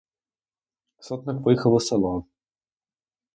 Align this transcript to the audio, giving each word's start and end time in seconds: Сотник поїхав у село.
Сотник 0.99 1.43
поїхав 1.43 1.73
у 1.73 1.79
село. 1.79 2.25